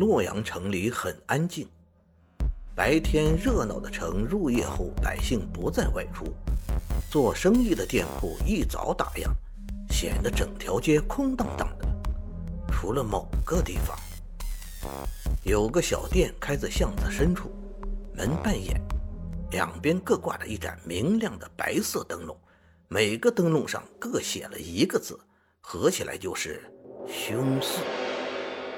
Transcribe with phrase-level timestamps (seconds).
[0.00, 1.68] 洛阳城里很安静，
[2.74, 6.24] 白天热闹的城，入夜后百姓不再外出，
[7.10, 9.28] 做生意的店铺一早打烊，
[9.90, 11.86] 显得整条街空荡荡的。
[12.72, 13.94] 除了某个地方，
[15.44, 17.50] 有个小店开在巷子深处，
[18.14, 18.80] 门半掩，
[19.50, 22.34] 两边各挂着一盏明亮的白色灯笼，
[22.88, 25.20] 每个灯笼上各写了一个字，
[25.60, 26.72] 合起来就是
[27.06, 27.82] “凶四”。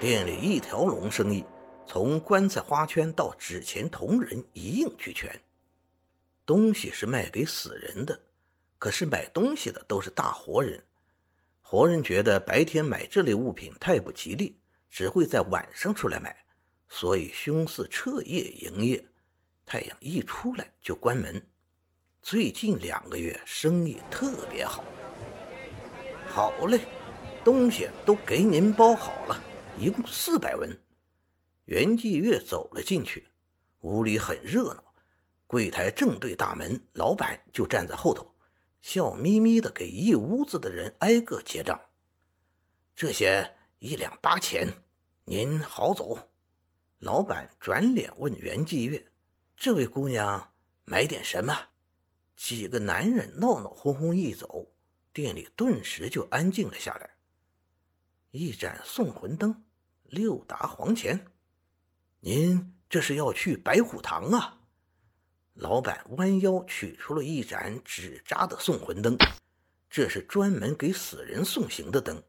[0.00, 1.44] 店里一条龙生意，
[1.86, 5.30] 从棺材花圈到纸钱铜人一应俱全。
[6.44, 8.20] 东西是卖给死人的，
[8.78, 10.82] 可是买东西的都是大活人。
[11.62, 14.58] 活人觉得白天买这类物品太不吉利，
[14.90, 16.36] 只会在晚上出来买，
[16.88, 19.02] 所以凶四彻夜营业，
[19.64, 21.40] 太阳一出来就关门。
[22.20, 24.84] 最近两个月生意特别好。
[26.28, 26.80] 好嘞，
[27.42, 29.42] 东西都给您包好了。
[29.78, 30.78] 一共四百文。
[31.64, 33.26] 袁继月走了进去，
[33.80, 34.94] 屋里很热闹，
[35.46, 38.34] 柜台正对大门，老板就站在后头，
[38.82, 41.80] 笑眯眯的给一屋子的人挨个结账。
[42.94, 44.68] 这些一两八钱，
[45.24, 46.30] 您好走。
[46.98, 49.10] 老板转脸问袁继月
[49.56, 50.52] ：“这位姑娘
[50.84, 51.70] 买点什么？”
[52.36, 54.70] 几个男人闹闹哄哄一走，
[55.12, 57.13] 店里顿时就安静了下来。
[58.36, 59.62] 一盏送魂灯，
[60.02, 61.24] 六沓黄钱。
[62.18, 64.58] 您这是要去白虎堂啊？
[65.52, 69.16] 老板弯腰取出了一盏纸扎的送魂灯，
[69.88, 72.20] 这是专门给死人送行的灯。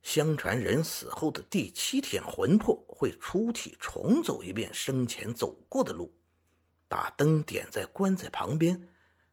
[0.00, 6.10] 相传人死后的第七天，魂魄会出体重走一遍生前走过的路。
[6.88, 8.88] 把灯点在棺材旁边，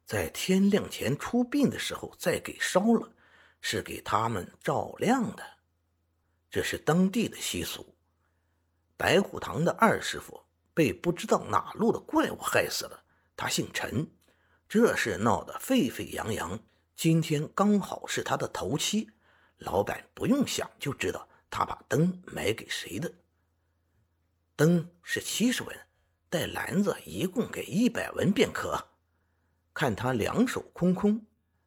[0.05, 3.09] 在天亮前出殡的时候再给烧了，
[3.61, 5.58] 是给他们照亮的。
[6.49, 7.95] 这是当地的习俗。
[8.97, 13.03] 白虎堂的二师傅被不知道哪路的怪物害死了，
[13.35, 14.09] 他姓陈，
[14.67, 16.59] 这事闹得沸沸扬扬。
[16.95, 19.09] 今天刚好是他的头七，
[19.57, 23.13] 老板不用想就知道他把灯买给谁的。
[24.55, 25.79] 灯是七十文，
[26.29, 28.89] 带篮子一共给一百文便可。
[29.73, 31.25] 看他两手空空，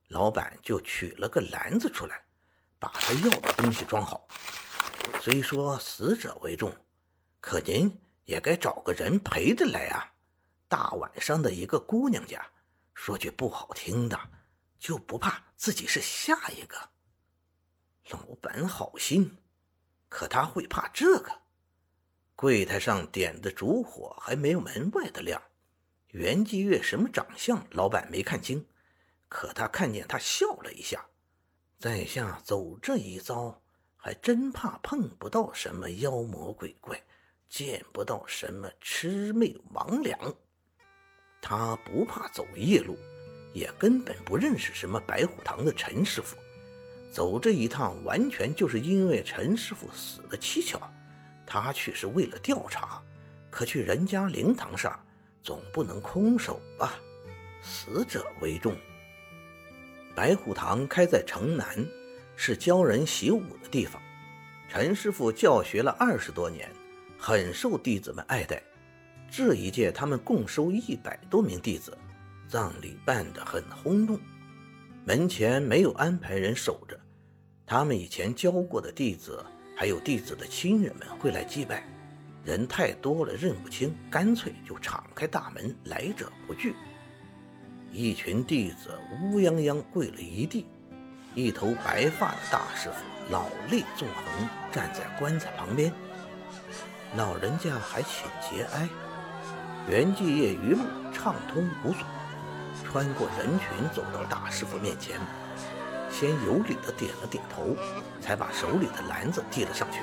[0.09, 2.25] 老板就取了个篮子出来，
[2.79, 4.29] 把他要的东西装好。
[5.21, 6.75] 虽说死者为重，
[7.41, 10.13] 可您也该找个人陪着来啊！
[10.69, 12.45] 大晚上的一个姑娘家，
[12.95, 14.19] 说句不好听的，
[14.79, 16.91] 就不怕自己是下一个？
[18.11, 19.39] 老板好心，
[20.09, 21.43] 可他会怕这个？
[22.35, 25.41] 柜台上点的烛火还没有门外的亮。
[26.09, 28.67] 袁继月什么长相，老板没看清，
[29.29, 31.07] 可他看见他笑了一下。
[31.79, 33.62] 在下走这一遭。
[34.05, 37.01] 还真怕碰不到什么妖魔鬼怪，
[37.49, 40.35] 见不到什么魑魅魍魉。
[41.41, 42.99] 他不怕走夜路，
[43.55, 46.37] 也根本不认识什么白虎堂的陈师傅。
[47.13, 50.83] 走这一趟，完全就是因为陈师傅死的蹊跷。
[51.47, 53.01] 他去是为了调查，
[53.53, 54.99] 可去人家灵堂上，
[55.45, 56.99] 总不能空手吧？
[57.63, 58.77] 死者为重。
[60.13, 61.87] 白虎堂开在城南。
[62.37, 64.01] 是教人习武的地方，
[64.69, 66.69] 陈师傅教学了二十多年，
[67.19, 68.63] 很受弟子们爱戴。
[69.31, 71.97] 这一届他们共收一百多名弟子，
[72.49, 74.19] 葬礼办得很轰动。
[75.05, 76.99] 门前没有安排人守着，
[77.67, 79.45] 他们以前教过的弟子，
[79.77, 81.83] 还有弟子的亲人们会来祭拜。
[82.45, 86.75] 人太多了认不清，干脆就敞开大门，来者不拒。
[87.93, 90.67] 一群弟子乌泱泱跪了一地。
[91.35, 92.97] 一头白发的大师傅
[93.31, 95.93] 老泪纵横，站在棺材旁边。
[97.17, 98.89] 老人家还请节哀。
[99.89, 100.79] 袁继业一路
[101.13, 102.05] 畅通无阻，
[102.85, 105.19] 穿过人群走到大师傅面前，
[106.11, 107.77] 先有礼的点了点头，
[108.21, 110.01] 才把手里的篮子递了上去。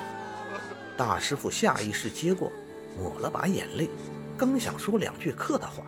[0.96, 2.52] 大师傅下意识接过，
[2.98, 3.88] 抹了把眼泪，
[4.36, 5.84] 刚想说两句客套话，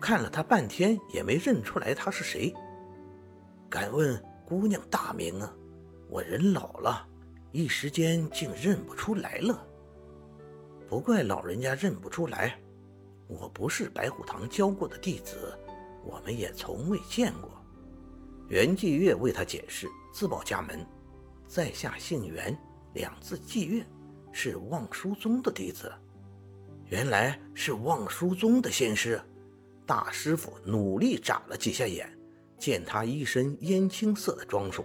[0.00, 2.52] 看了他半天也没认出来他是谁。
[3.70, 4.20] 敢问？
[4.48, 5.54] 姑娘大名啊，
[6.08, 7.06] 我人老了，
[7.52, 9.62] 一时间竟认不出来了。
[10.88, 12.58] 不怪老人家认不出来，
[13.26, 15.54] 我不是白虎堂教过的弟子，
[16.02, 17.50] 我们也从未见过。
[18.48, 20.82] 袁继月为他解释，自报家门，
[21.46, 22.58] 在下姓袁，
[22.94, 23.84] 两字继月，
[24.32, 25.92] 是望书宗的弟子。
[26.86, 29.20] 原来是望书宗的仙师，
[29.84, 32.10] 大师傅努力眨了几下眼。
[32.58, 34.84] 见他一身烟青色的装束，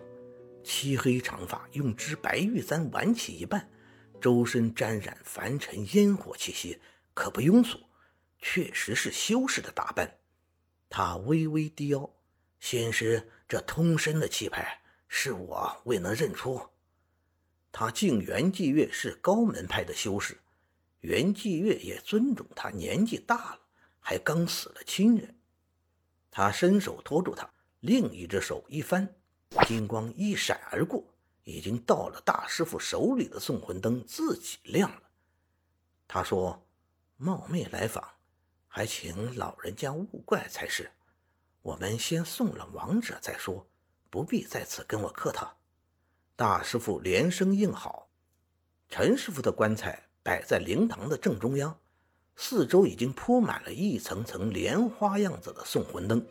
[0.64, 3.70] 漆黑长发用支白玉簪挽起一半，
[4.22, 6.80] 周身沾染凡尘烟火气息，
[7.14, 7.80] 可不庸俗，
[8.40, 10.20] 确实是修士的打扮。
[10.90, 12.10] 他微微低腰，
[12.60, 16.62] 先师，这通身的气派，是我未能认出。
[17.72, 20.38] 他敬袁继月是高门派的修士，
[21.00, 23.60] 袁继月也尊重他，年纪大了，
[24.00, 25.36] 还刚死了亲人。
[26.30, 27.52] 他伸手托住他，
[27.83, 29.13] 另一只手一翻，
[29.68, 31.03] 金光一闪而过。
[31.44, 35.01] 已经到了大师傅手里的送魂灯自己亮了。
[36.07, 36.65] 他说
[37.18, 38.01] ：“冒昧来访，
[38.69, 40.89] 还请老人家勿怪才是。
[41.62, 43.68] 我们先送了亡者再说，
[44.09, 45.57] 不必在此跟我客套。”
[46.38, 48.07] 大师傅连声应好。
[48.88, 51.77] 陈师傅的棺材摆在灵堂的正中央，
[52.38, 56.25] 四周已经铺满了一层层莲花样子的送魂灯，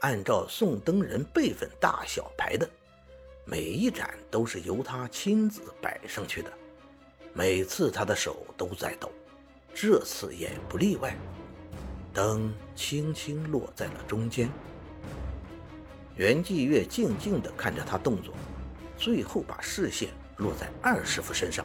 [0.00, 2.68] 按照送灯人辈分大小排的。
[3.44, 6.52] 每一盏都是由他亲自摆上去的，
[7.32, 9.10] 每次他的手都在抖，
[9.72, 11.16] 这次也不例外。
[12.12, 14.50] 灯轻轻落在了中间，
[16.16, 18.34] 袁继月静静地看着他动作，
[18.96, 21.64] 最后把视线落在二师傅身上。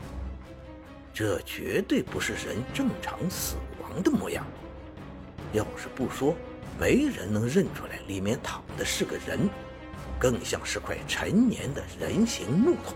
[1.13, 4.45] 这绝对不是人正常死亡的模样，
[5.51, 6.35] 要是不说，
[6.79, 9.49] 没人能认出来里面躺的是个人。
[10.19, 12.95] 更像是块陈年的人形木头，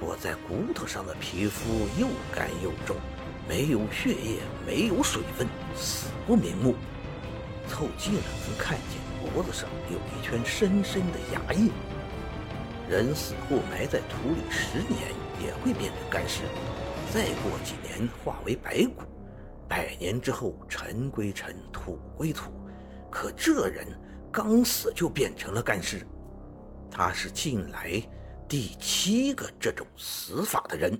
[0.00, 2.96] 裹在骨头上的皮肤又干又重，
[3.46, 5.46] 没有血液，没有水分，
[5.76, 6.74] 死不瞑目。
[7.68, 11.70] 凑近了能看见脖子上有一圈深深的牙印。
[12.88, 15.12] 人死后埋在土里十年
[15.44, 16.44] 也会变成干尸，
[17.12, 19.02] 再过几年化为白骨，
[19.68, 22.50] 百年之后尘归尘，土归土。
[23.10, 23.86] 可这人
[24.32, 26.06] 刚死就变成了干尸。
[26.90, 28.02] 他是近来
[28.48, 30.98] 第七个这种死法的人。